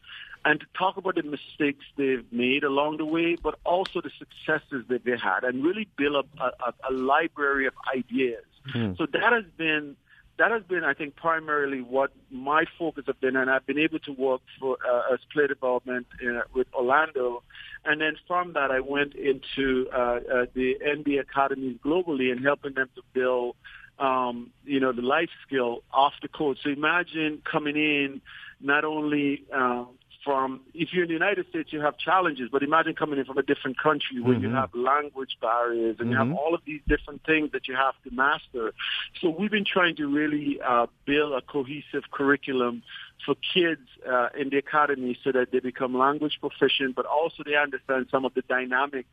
[0.45, 4.86] and to talk about the mistakes they've made along the way, but also the successes
[4.88, 8.45] that they had and really build up a, a, a library of ideas.
[8.71, 8.93] Hmm.
[8.98, 9.98] So that has been
[10.38, 14.00] that has been, I think, primarily what my focus has been, and I've been able
[14.00, 17.41] to work for uh, as player development uh, with Orlando,
[17.86, 22.74] and then from that I went into uh, uh, the NBA academies globally and helping
[22.74, 23.56] them to build,
[23.98, 26.58] um, you know, the life skill off the court.
[26.63, 28.21] So imagine coming in
[28.60, 29.89] not only um,
[30.26, 33.38] from if you're in the United States, you have challenges, but imagine coming in from
[33.38, 34.46] a different country where mm-hmm.
[34.46, 36.12] you have language barriers and mm-hmm.
[36.12, 36.38] you have mm-hmm.
[36.38, 38.74] all of these different things that you have to master.
[39.22, 42.82] So we've been trying to really uh, build a cohesive curriculum
[43.26, 47.56] for kids uh, in the academy so that they become language proficient, but also they
[47.56, 49.10] understand some of the dynamics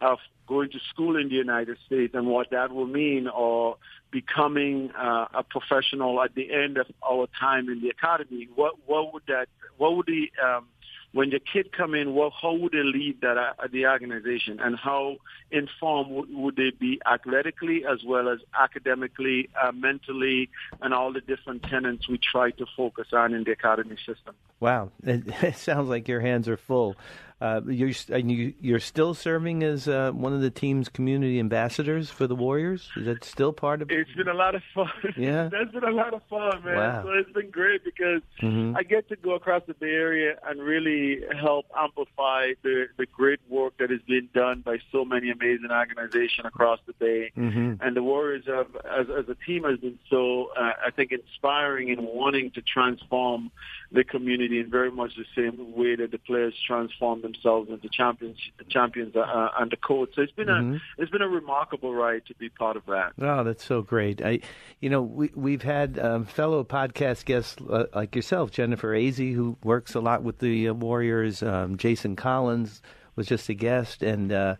[0.00, 3.76] of going to school in the United States and what that will mean or
[4.14, 8.48] becoming uh, a professional at the end of our time in the academy.
[8.54, 10.66] What what would that what would the um,
[11.14, 14.76] when the kid come in, what, how would they lead that uh, the organization, and
[14.76, 15.16] how
[15.52, 20.50] informed would, would they be athletically as well as academically, uh, mentally,
[20.82, 24.34] and all the different tenets we try to focus on in the academy system.
[24.58, 26.96] Wow, it, it sounds like your hands are full.
[27.40, 32.08] Uh, you're and you, you're still serving as uh, one of the team's community ambassadors
[32.08, 32.88] for the Warriors.
[32.96, 33.90] Is that still part of?
[33.90, 34.88] It's been a lot of fun.
[35.16, 35.48] Yeah.
[35.50, 36.76] that's been a lot of fun, man.
[36.76, 37.02] Wow.
[37.02, 38.76] So it's been great because Mhm.
[38.76, 43.40] I get to go across the Bay Area and really help amplify the the great
[43.48, 47.32] work that is being done by so many amazing organizations across the Bay.
[47.36, 47.78] Mhm.
[47.80, 51.88] And the Warriors, have, as as a team, has been so uh, I think inspiring
[51.88, 53.50] in wanting to transform
[53.94, 58.36] the community in very much the same way that the players transform themselves into champions,
[58.68, 60.10] champions uh, and the coach.
[60.16, 60.76] So it's been Mhm.
[60.76, 63.12] a it's been a remarkable ride to be part of that.
[63.20, 64.20] Oh, that's so great.
[64.20, 64.40] I,
[64.80, 69.56] you know, we we've had um, fellow podcast guests uh, like yourself, Jennifer Azzi, who
[69.62, 71.42] works a lot with the uh, Warriors.
[71.42, 72.82] Um, Jason Collins
[73.16, 74.56] was just a guest, and uh,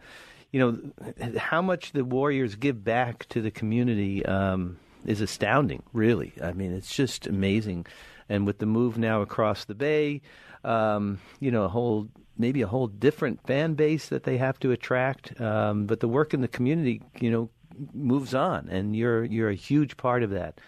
[0.52, 5.82] you know how much the Warriors give back to the community um, is astounding.
[5.92, 7.86] Really, I mean, it's just amazing.
[8.28, 10.22] And with the move now across the bay,
[10.64, 14.72] um, you know, a whole maybe a whole different fan base that they have to
[14.72, 15.40] attract.
[15.40, 17.50] Um, but the work in the community, you know,
[17.92, 20.60] moves on, and you're you're a huge part of that.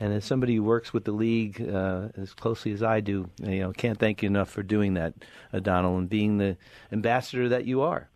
[0.00, 3.60] And as somebody who works with the league uh, as closely as I do, you
[3.60, 5.14] know, can't thank you enough for doing that,
[5.52, 6.56] Adonal, and being the
[6.90, 8.08] ambassador that you are.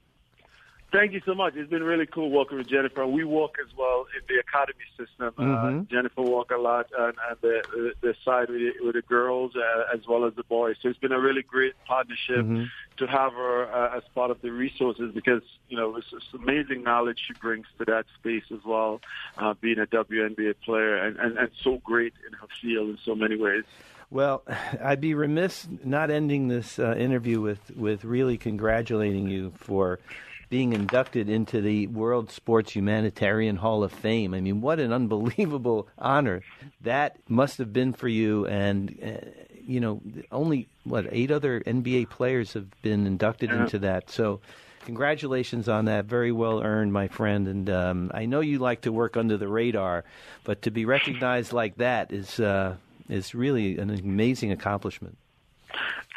[0.93, 1.55] Thank you so much.
[1.57, 3.07] It's been really cool working with Jennifer.
[3.07, 5.34] We work as well in the academy system.
[5.37, 5.89] Uh, Mhm.
[5.91, 9.84] Jennifer work a lot on, on the, the side with the, with the girls uh,
[9.93, 10.76] as well as the boys.
[10.80, 12.68] So it's been a really great partnership Mhm.
[12.99, 16.82] to have her uh, as part of the resources because you know it's, it's amazing
[16.84, 19.01] knowledge she brings to that space as well,
[19.39, 23.14] uh, being a WNBA player and, and and so great in her field in so
[23.14, 23.64] many ways.
[24.11, 24.45] Well,
[24.82, 29.99] I'd be remiss not ending this uh, interview with, with really congratulating you for
[30.49, 34.34] being inducted into the World Sports Humanitarian Hall of Fame.
[34.34, 36.42] I mean, what an unbelievable honor
[36.82, 38.47] that must have been for you.
[38.47, 39.28] And, uh,
[39.61, 43.62] you know, only, what, eight other NBA players have been inducted Yeah.
[43.62, 44.11] into that.
[44.11, 44.40] So,
[44.84, 46.05] congratulations on that.
[46.05, 47.49] Very well earned, my friend.
[47.49, 50.05] And um, I know you like to work under the radar,
[50.44, 52.38] but to be recognized like that is.
[52.40, 52.76] Uh,
[53.09, 55.16] is really an amazing accomplishment.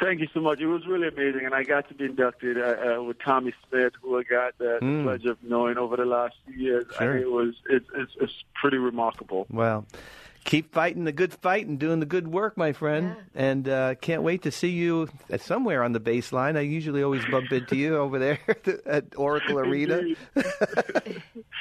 [0.00, 0.60] Thank you so much.
[0.60, 3.92] It was really amazing, and I got to be inducted uh, uh, with Tommie Smith,
[4.00, 5.02] who I got the, the Mm.
[5.04, 6.86] pleasure of knowing over the last few years.
[6.96, 7.12] Sure.
[7.12, 9.46] And it was it's, it's it's pretty remarkable.
[9.50, 9.84] Well,
[10.44, 13.14] keep fighting the good fight and doing the good work, my friend.
[13.34, 16.56] And uh, can't wait to see you somewhere on the baseline.
[16.56, 18.38] I usually always bump into you over there
[18.86, 20.02] at Oracle Arena.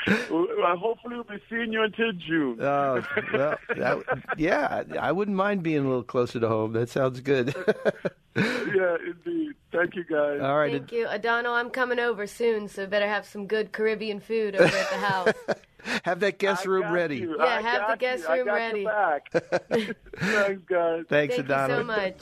[0.07, 0.29] Indeed.
[0.29, 2.57] well, uh, hopefully, we'll be seeing you until June.
[2.61, 3.99] Oh, well, that,
[4.37, 6.73] yeah, I wouldn't mind being a little closer to home.
[6.73, 7.53] That sounds good.
[8.35, 9.53] yeah, indeed.
[9.71, 10.41] Thank you, guys.
[10.41, 10.71] All right.
[10.71, 11.53] Thank you, Adonal.
[11.53, 15.33] I'm coming over soon, so better have some good Caribbean food over at the house.
[16.03, 17.17] Have that guest I room ready.
[17.19, 17.37] you.
[17.39, 18.29] Yeah, I have the guest you.
[18.29, 18.81] I room got ready.
[18.81, 19.31] Your back.
[20.17, 21.05] Thanks, guys.
[21.07, 21.77] Thanks, Thank you Adonal.
[21.77, 22.17] so much.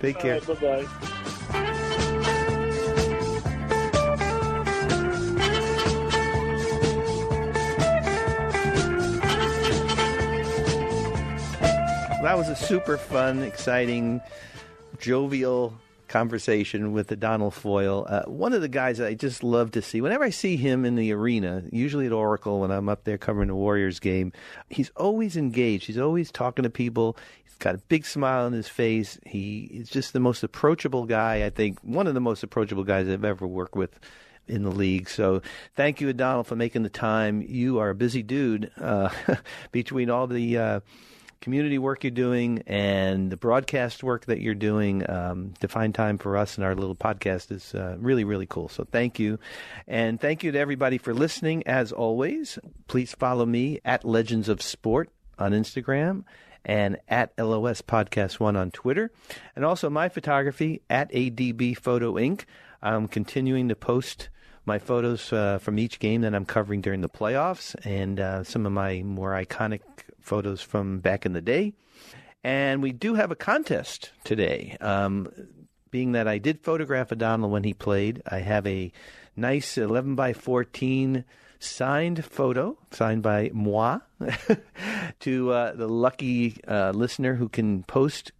[0.00, 0.40] Take care.
[0.40, 1.56] Bye bye.
[12.22, 14.20] That was a super fun, exciting,
[14.98, 15.72] jovial
[16.06, 18.06] conversation with Adonal Foyle.
[18.06, 20.02] Uh, one of the guys that I just love to see.
[20.02, 23.48] Whenever I see him in the arena, usually at Oracle when I'm up there covering
[23.48, 24.34] the Warriors game,
[24.68, 25.86] he's always engaged.
[25.86, 27.16] He's always talking to people.
[27.42, 29.18] He's got a big smile on his face.
[29.24, 33.08] He is just the most approachable guy, I think, one of the most approachable guys
[33.08, 33.98] I've ever worked with
[34.46, 35.08] in the league.
[35.08, 35.40] So
[35.74, 37.40] thank you, Adonal, for making the time.
[37.40, 39.08] You are a busy dude uh,
[39.72, 40.80] between all the uh,
[41.40, 45.08] community work you're doing and the broadcast work that you're doing.
[45.08, 48.68] Um, to find time for us and our little podcast is uh, really, really cool.
[48.68, 49.38] So thank you.
[49.86, 51.66] And thank you to everybody for listening.
[51.66, 56.24] As always, please follow me at Legends of Sport on Instagram
[56.64, 59.10] and at LOS Podcast One on Twitter,
[59.56, 62.44] and also my photography at ADB Photo Inc.
[62.82, 64.28] I'm continuing to post
[64.66, 68.66] my photos uh, from each game that I'm covering during the playoffs, and uh, some
[68.66, 69.80] of my more iconic
[70.20, 71.72] photos from back in the day.
[72.42, 74.76] And we do have a contest today.
[74.80, 75.28] Um,
[75.90, 78.92] being that I did photograph Adonal when he played, I have a
[79.36, 81.24] nice 11 by 14
[81.58, 83.98] signed photo, signed by moi,
[85.20, 88.32] to uh, the lucky uh, listener who can post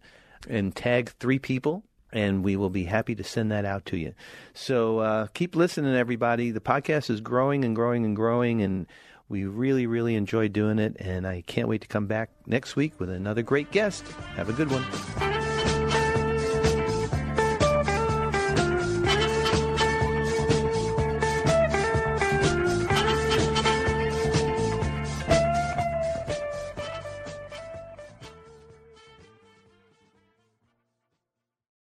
[0.49, 1.83] and tag three people.
[2.13, 4.13] And we will be happy to send that out to you.
[4.53, 6.51] So uh, keep listening, everybody.
[6.51, 8.85] The podcast is growing and growing and growing, and
[9.31, 10.97] we really, really enjoy doing it.
[10.99, 14.05] And I can't wait to come back next week with another great guest.
[14.35, 15.60] Have a good one.